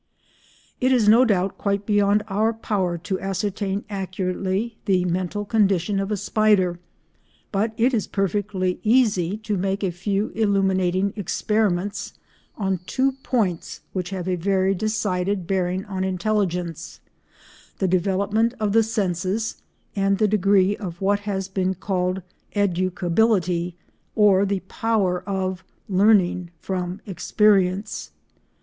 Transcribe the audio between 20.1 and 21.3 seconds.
the degree of what